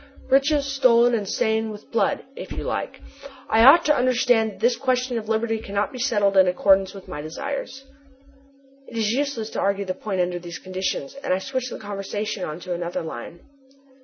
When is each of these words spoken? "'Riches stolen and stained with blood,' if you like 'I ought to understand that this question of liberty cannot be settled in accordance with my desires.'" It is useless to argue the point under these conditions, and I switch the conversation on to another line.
"'Riches 0.31 0.65
stolen 0.65 1.13
and 1.13 1.29
stained 1.29 1.71
with 1.71 1.91
blood,' 1.91 2.23
if 2.35 2.51
you 2.53 2.63
like 2.63 3.01
'I 3.51 3.63
ought 3.65 3.85
to 3.85 3.95
understand 3.95 4.49
that 4.49 4.59
this 4.59 4.75
question 4.75 5.19
of 5.19 5.29
liberty 5.29 5.59
cannot 5.59 5.93
be 5.93 5.99
settled 5.99 6.35
in 6.37 6.47
accordance 6.47 6.95
with 6.95 7.07
my 7.07 7.21
desires.'" 7.21 7.85
It 8.87 8.97
is 8.97 9.11
useless 9.11 9.51
to 9.51 9.59
argue 9.59 9.85
the 9.85 9.93
point 9.93 10.19
under 10.21 10.39
these 10.39 10.57
conditions, 10.57 11.13
and 11.23 11.31
I 11.31 11.37
switch 11.37 11.69
the 11.69 11.77
conversation 11.77 12.43
on 12.43 12.59
to 12.61 12.73
another 12.73 13.03
line. 13.03 13.41